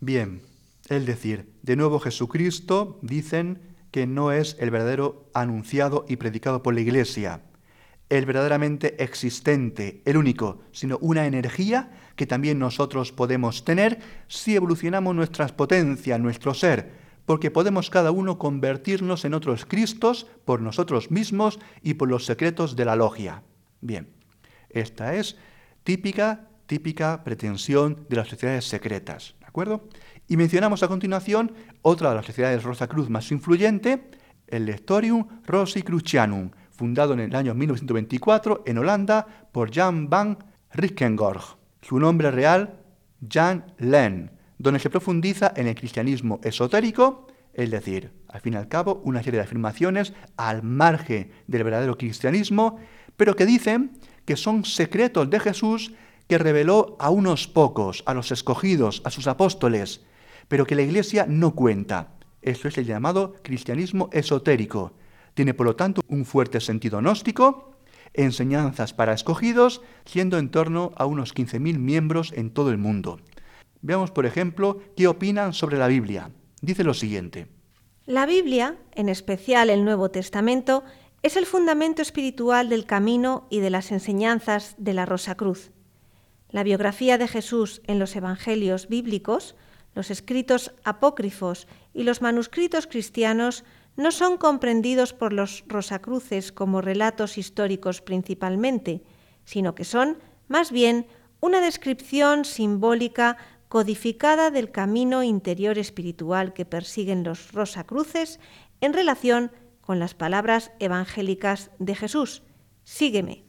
[0.00, 0.42] Bien,
[0.88, 3.60] es decir, de nuevo Jesucristo dicen
[3.90, 7.42] que no es el verdadero anunciado y predicado por la Iglesia,
[8.18, 13.98] el verdaderamente existente, el único, sino una energía que también nosotros podemos tener
[14.28, 16.92] si evolucionamos nuestras potencias, nuestro ser,
[17.26, 22.76] porque podemos cada uno convertirnos en otros Cristos por nosotros mismos y por los secretos
[22.76, 23.42] de la logia.
[23.80, 24.08] Bien,
[24.70, 25.36] esta es
[25.82, 29.88] típica, típica pretensión de las sociedades secretas, ¿de acuerdo?
[30.28, 31.52] Y mencionamos a continuación
[31.82, 34.10] otra de las sociedades Rosa Cruz más influyente,
[34.46, 40.38] el Lectorium Rosicrucianum, fundado en el año 1924 en Holanda por Jan van
[40.72, 41.42] Rickengorg.
[41.82, 42.80] Su nombre real,
[43.28, 48.68] Jan Len, donde se profundiza en el cristianismo esotérico, es decir, al fin y al
[48.68, 52.78] cabo, una serie de afirmaciones al margen del verdadero cristianismo,
[53.16, 53.92] pero que dicen
[54.24, 55.92] que son secretos de Jesús
[56.26, 60.00] que reveló a unos pocos, a los escogidos, a sus apóstoles,
[60.48, 62.14] pero que la Iglesia no cuenta.
[62.42, 64.94] Eso es el llamado cristianismo esotérico,
[65.34, 67.74] tiene, por lo tanto, un fuerte sentido gnóstico,
[68.14, 73.20] enseñanzas para escogidos, siendo en torno a unos 15.000 miembros en todo el mundo.
[73.82, 76.30] Veamos, por ejemplo, qué opinan sobre la Biblia.
[76.62, 77.48] Dice lo siguiente.
[78.06, 80.84] La Biblia, en especial el Nuevo Testamento,
[81.22, 85.70] es el fundamento espiritual del camino y de las enseñanzas de la Rosa Cruz.
[86.50, 89.56] La biografía de Jesús en los Evangelios bíblicos,
[89.94, 93.64] los escritos apócrifos y los manuscritos cristianos
[93.96, 99.02] no son comprendidos por los Rosacruces como relatos históricos principalmente,
[99.44, 100.18] sino que son,
[100.48, 101.06] más bien,
[101.40, 103.36] una descripción simbólica
[103.68, 108.40] codificada del camino interior espiritual que persiguen los Rosacruces
[108.80, 112.42] en relación con las palabras evangélicas de Jesús.
[112.84, 113.44] Sígueme.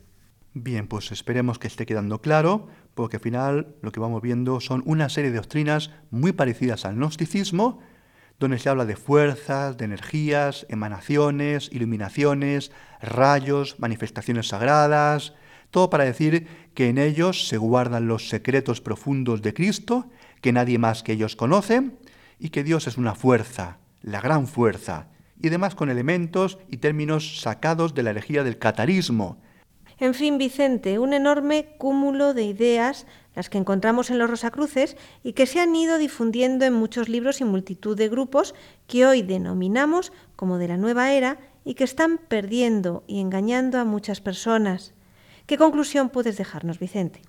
[0.54, 4.84] Bien, pues esperemos que esté quedando claro, porque al final lo que vamos viendo son
[4.86, 7.80] una serie de doctrinas muy parecidas al gnosticismo,
[8.40, 12.72] donde se habla de fuerzas, de energías, emanaciones, iluminaciones,
[13.02, 15.34] rayos, manifestaciones sagradas,
[15.72, 20.10] todo para decir que en ellos se guardan los secretos profundos de Cristo,
[20.42, 21.92] que nadie más que ellos conoce,
[22.40, 25.08] y que Dios es una fuerza, la gran fuerza,
[25.42, 29.42] y demás con elementos y términos sacados de la herejía del catarismo.
[29.98, 35.34] En fin, Vicente, un enorme cúmulo de ideas las que encontramos en los Rosacruces y
[35.34, 38.56] que se han ido difundiendo en muchos libros y multitud de grupos
[38.88, 43.86] que hoy denominamos como de la nueva era y que están perdiendo y engañando a
[43.86, 44.94] muchas personas.
[45.46, 47.22] ¿Qué conclusión puedes dejarnos, Vicente?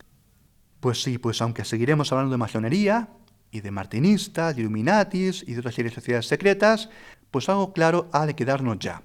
[0.80, 3.08] Pues sí, pues aunque seguiremos hablando de masonería
[3.50, 6.90] y de martinistas, de illuminatis y de otras series de sociedades secretas,
[7.30, 9.02] pues algo claro ha de quedarnos ya,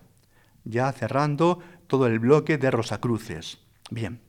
[0.64, 1.60] ya cerrando
[1.92, 3.60] todo el bloque de Rosacruces.
[3.90, 4.22] Bien,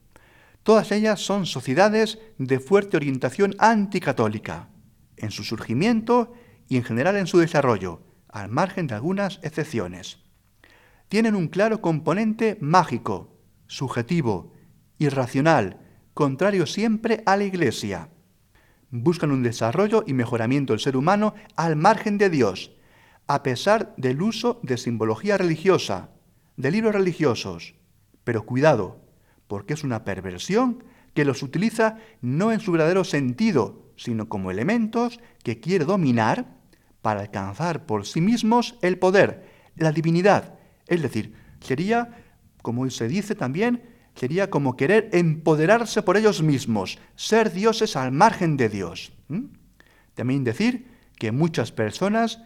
[0.65, 4.69] Todas ellas son sociedades de fuerte orientación anticatólica,
[5.17, 6.33] en su surgimiento
[6.69, 10.19] y en general en su desarrollo, al margen de algunas excepciones.
[11.09, 13.39] Tienen un claro componente mágico,
[13.69, 14.55] subjetivo,
[14.99, 15.79] irracional,
[16.15, 18.09] contrario siempre a la Iglesia.
[18.91, 22.73] Buscan un desarrollo y mejoramiento del ser humano al margen de Dios,
[23.29, 26.12] a pesar del uso de simbología religiosa,
[26.57, 27.75] de libros religiosos.
[28.25, 29.01] Pero cuidado,
[29.47, 30.85] porque es una perversión
[31.15, 36.57] que los utiliza no en su verdadero sentido, sino como elementos que quiere dominar
[37.03, 39.47] para alcanzar por sí mismos el poder,
[39.77, 40.59] la divinidad.
[40.87, 42.25] Es decir, sería,
[42.63, 43.83] como se dice también,
[44.15, 49.13] sería como querer empoderarse por ellos mismos, ser dioses al margen de Dios.
[50.15, 50.87] También decir
[51.19, 52.43] que muchas personas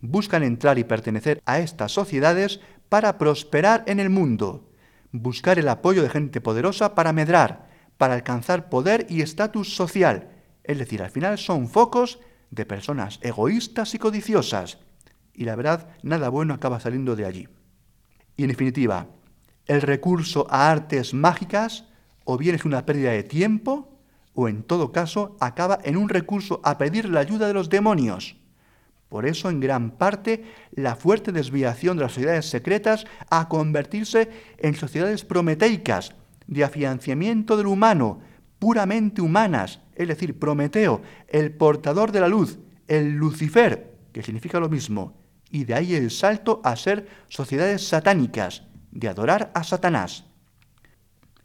[0.00, 2.60] buscan entrar y pertenecer a estas sociedades
[2.90, 4.68] para prosperar en el mundo,
[5.12, 10.28] buscar el apoyo de gente poderosa para medrar, para alcanzar poder y estatus social.
[10.64, 12.18] Es decir, al final son focos
[12.50, 14.78] de personas egoístas y codiciosas.
[15.32, 17.48] Y la verdad, nada bueno acaba saliendo de allí.
[18.36, 19.06] Y en definitiva,
[19.66, 21.84] el recurso a artes mágicas
[22.24, 24.00] o bien es una pérdida de tiempo
[24.34, 28.39] o en todo caso acaba en un recurso a pedir la ayuda de los demonios.
[29.10, 34.76] Por eso, en gran parte, la fuerte desviación de las sociedades secretas a convertirse en
[34.76, 36.14] sociedades prometeicas,
[36.46, 38.20] de afianciamiento del humano,
[38.60, 44.68] puramente humanas, es decir, Prometeo, el portador de la luz, el Lucifer, que significa lo
[44.68, 50.24] mismo, y de ahí el salto a ser sociedades satánicas, de adorar a Satanás.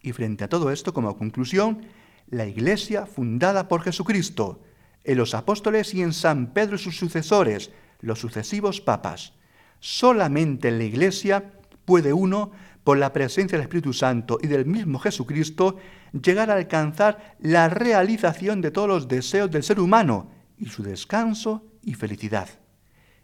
[0.03, 1.88] Y frente a todo esto, como conclusión,
[2.28, 4.61] la Iglesia fundada por Jesucristo,
[5.06, 9.34] en los apóstoles y en San Pedro y sus sucesores, los sucesivos papas.
[9.80, 11.51] Solamente en la Iglesia
[11.86, 12.51] puede uno,
[12.84, 15.78] por la presencia del Espíritu Santo y del mismo Jesucristo,
[16.12, 21.66] llegar a alcanzar la realización de todos los deseos del ser humano y su descanso
[21.84, 22.47] y felicidad.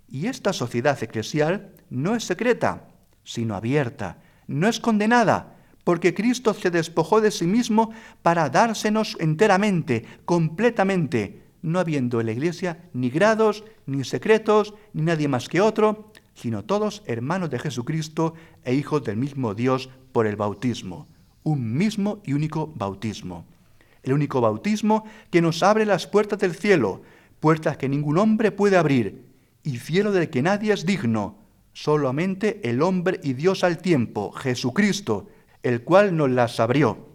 [0.07, 2.87] Y esta sociedad eclesial no es secreta,
[3.23, 4.17] sino abierta,
[4.47, 11.79] no es condenada, porque Cristo se despojó de sí mismo para dársenos enteramente, completamente, no
[11.79, 17.03] habiendo en la Iglesia ni grados, ni secretos, ni nadie más que otro, sino todos
[17.05, 18.33] hermanos de Jesucristo
[18.63, 21.07] e hijos del mismo Dios por el bautismo,
[21.43, 23.45] un mismo y único bautismo.
[24.03, 27.03] El único bautismo que nos abre las puertas del cielo,
[27.39, 29.25] puertas que ningún hombre puede abrir,
[29.63, 31.37] y cielo del que nadie es digno,
[31.73, 35.29] solamente el hombre y Dios al tiempo, Jesucristo,
[35.61, 37.10] el cual nos las abrió.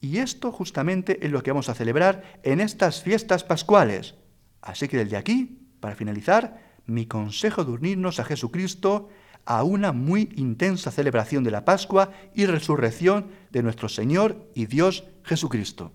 [0.00, 4.14] Y esto justamente es lo que vamos a celebrar en estas fiestas pascuales.
[4.62, 9.08] Así que desde aquí, para finalizar, mi consejo de unirnos a Jesucristo
[9.44, 15.04] a una muy intensa celebración de la Pascua y resurrección de nuestro Señor y Dios
[15.24, 15.92] Jesucristo.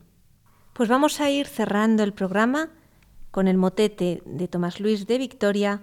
[0.74, 2.72] Pues vamos a ir cerrando el programa
[3.32, 5.82] con el motete de Tomás Luis de Victoria,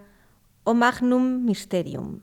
[0.65, 2.23] O Magnum Mysterium.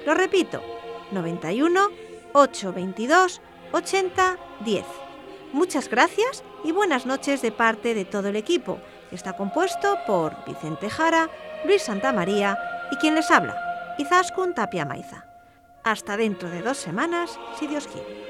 [0.06, 0.62] Lo repito,
[1.10, 1.88] 91
[2.32, 3.40] 822
[3.72, 4.84] 80 10.
[5.52, 8.78] Muchas gracias y buenas noches de parte de todo el equipo.
[9.10, 11.28] Está compuesto por Vicente Jara,
[11.64, 12.58] Luis Santamaría
[12.90, 15.26] y quien les habla, Izaskun Tapia Maiza.
[15.82, 18.29] Hasta dentro de dos semanas, si Dios quiere.